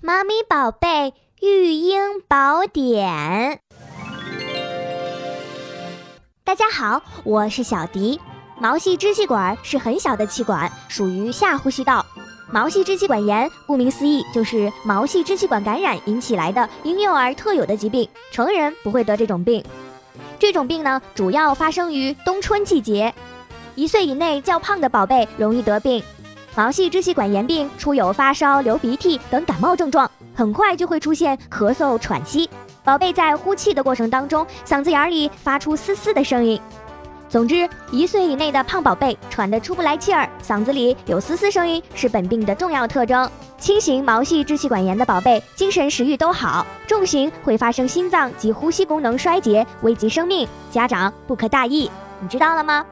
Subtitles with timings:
[0.00, 3.60] 妈咪宝贝育婴宝典。
[6.44, 8.20] 大家好，我是小迪。
[8.60, 12.04] 毛细支气管是很小的气管，属于下呼吸道。
[12.50, 19.64] 毛细支气管炎，顾名思义，就是毛细支气管感染引起来的婴幼儿特有的疾病，成人不会得这种病。
[20.38, 23.14] 这种病呢，主要发生于冬春季节，
[23.74, 26.04] 一岁以内较胖的宝贝容易得病。
[26.56, 32.48] 毛细支气管炎病初有发烧、流鼻涕等感冒症状，很快就会出现咳嗽、喘息。
[32.82, 36.58] 宝贝在呼气的过程当中，嗓子眼里发出嘶嘶的声音。
[37.28, 43.30] 总之，一岁以内的胖宝贝喘得出不来气儿，嗓子里有嘶嘶声音，是本病的重要特征。
[43.58, 50.48] 轻型毛细支气管炎的宝贝精神食欲都好，重型会发生心脏及呼吸功能衰竭，危及生命。
[50.70, 52.86] 家长不可大意，你知道了吗？